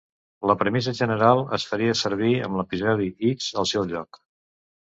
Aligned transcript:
La 0.51 0.53
premissa 0.61 0.93
general 0.99 1.41
es 1.59 1.65
faria 1.73 1.97
servir 2.01 2.31
en 2.49 2.57
l'episodi 2.61 3.13
"X" 3.33 3.51
al 3.65 3.73
seu 3.75 3.87
lloc. 3.93 4.23